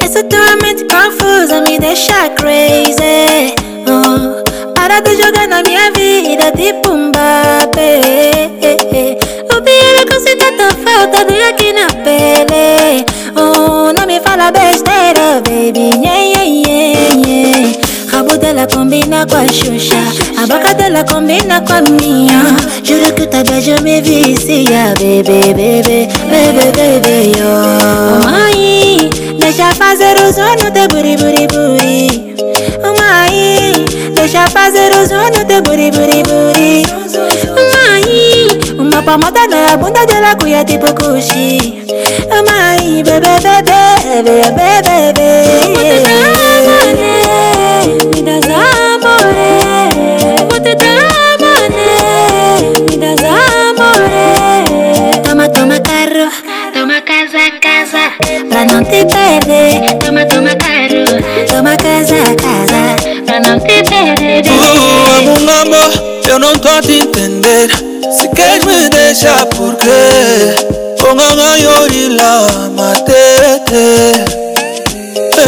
Essa 0.00 0.22
tua 0.24 0.56
mente 0.62 0.84
confusa 0.84 1.60
me 1.62 1.78
deixa 1.78 2.28
crazy. 2.36 3.54
Oh, 3.88 4.72
Parado 4.74 5.10
jogando 5.10 5.52
a 5.54 5.62
minha 5.62 5.90
vida 5.92 6.52
tipo 6.56 6.90
um 6.90 7.10
babê 7.10 8.00
O 9.52 9.68
é 9.68 10.04
que 10.04 10.14
você 10.14 10.36
tanta 10.36 10.70
falta 10.84 11.24
dura 11.24 11.48
aqui 11.50 11.72
na 11.72 11.95
combina 18.66 19.26
com 19.26 19.36
a 19.36 19.46
Xuxa. 19.46 19.96
A 20.42 20.46
boca 20.46 20.74
dela 20.74 21.04
combina 21.04 21.60
com 21.60 21.72
a 21.72 21.82
minha. 21.82 22.56
Juro 22.82 23.12
que 23.14 23.22
o 23.22 23.26
teu 23.26 23.82
me 23.82 24.00
vicia 24.00 24.94
Bebê, 24.98 25.52
bebê, 25.54 26.08
bebê, 26.30 26.72
bebê, 26.72 27.32
oh. 27.42 28.24
Mãe, 28.24 29.10
deixa 29.38 29.74
fazer 29.74 30.16
o 30.18 30.32
sono 30.32 30.70
de 30.70 30.88
buri, 30.88 31.16
buri, 31.16 31.46
buri. 31.48 32.34
Mãe, 32.82 33.84
deixa 34.14 34.48
fazer 34.50 34.90
o 34.92 35.06
sono 35.06 35.44
de 35.44 35.60
buri, 35.62 35.90
buri, 35.90 36.22
buri. 36.22 36.82
Mãe, 37.74 38.76
uma 38.78 39.02
palmada 39.02 39.46
na 39.46 39.76
bunda 39.76 40.04
dela 40.06 40.34
cuia 40.36 40.64
tipo 40.64 40.86
cuxi. 40.94 41.84
Mãe, 42.28 43.02
bebê, 43.02 43.40
bebê, 43.40 44.22
bebê, 44.22 44.50
bebê 44.50 44.95
Toma 56.96 57.04
casa, 57.04 57.50
casa. 57.60 58.10
Pra 58.48 58.64
não 58.64 58.82
te 58.82 59.04
perder. 59.04 59.98
Toma, 59.98 60.24
toma 60.24 60.56
carro 60.56 61.04
Toma 61.46 61.76
casa, 61.76 62.14
casa. 62.40 62.96
Pra 63.26 63.40
não 63.40 63.60
te 63.60 63.82
perder. 63.82 64.42
Uh, 64.46 65.28
amo, 65.28 65.50
amor, 65.50 65.90
eu 66.26 66.38
não 66.38 66.56
tô 66.56 66.68
a 66.68 66.80
te 66.80 67.00
entender. 67.00 67.68
Se 68.10 68.26
queres 68.28 68.64
me 68.64 68.88
deixar 68.88 69.44
por 69.44 69.74
quê? 69.74 70.54
Com 70.98 71.20
a 71.20 71.56
yori 71.56 72.16
lá, 72.16 72.70
matete 72.74 73.74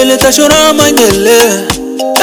Ele 0.00 0.16
tá 0.18 0.30
chorando, 0.30 0.74
mãe 0.74 0.94
dele. 0.94 1.66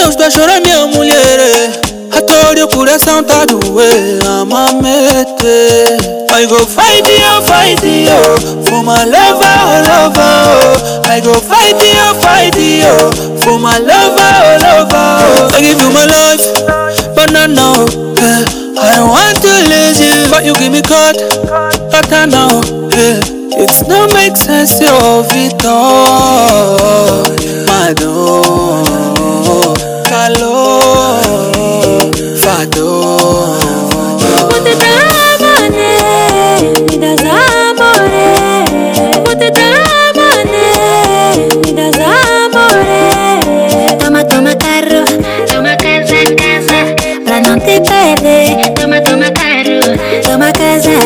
Eu 0.00 0.10
estou 0.10 0.26
a 0.26 0.30
chorar, 0.30 0.60
minha 0.60 0.86
mulher. 0.86 1.72
A 2.12 2.20
dor 2.20 2.56
e 2.56 2.62
o 2.62 2.68
coração 2.68 3.24
tá 3.24 3.44
doer 3.44 4.20
Amamete 4.24 6.07
I 6.38 6.46
go 6.46 6.62
fight 6.64 7.02
you, 7.10 7.42
fight 7.50 7.82
you 7.82 8.14
For 8.62 8.82
my 8.86 9.02
lover, 9.02 9.42
oh 9.42 9.82
lover 9.90 10.22
oh. 10.22 11.02
I 11.10 11.18
go 11.18 11.34
fight 11.34 11.74
you, 11.82 12.14
fight 12.22 12.54
you 12.54 12.94
For 13.42 13.58
my 13.58 13.78
lover, 13.78 14.22
oh 14.22 14.54
lover. 14.62 14.94
Oh. 14.94 15.50
I 15.50 15.58
give 15.60 15.80
you 15.82 15.90
my 15.90 16.06
life, 16.06 16.46
but 17.16 17.32
not 17.32 17.50
now 17.50 17.86
yeah. 18.22 18.46
I 18.78 18.94
don't 18.94 19.10
want 19.10 19.42
to 19.42 19.50
lose 19.66 19.98
you 19.98 20.30
But 20.30 20.44
you 20.46 20.54
give 20.54 20.70
me 20.70 20.80
cut, 20.82 21.18
cut 21.90 22.06
now 22.30 22.62
yeah. 22.94 23.18
It's 23.60 23.82
not 23.88 24.12
make 24.14 24.36
sense, 24.36 24.80
yo, 24.80 25.24
Vitor 25.26 25.74
My 27.66 27.92
dor, 27.98 29.74
calor, 30.06 30.57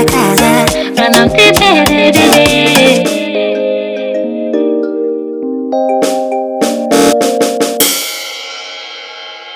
casa. 0.07 0.65
Ganarte 0.95 1.53
perderé. 1.59 2.32